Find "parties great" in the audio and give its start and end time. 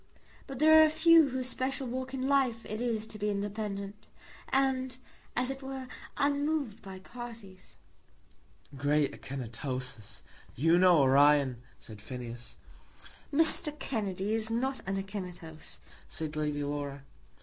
6.97-9.11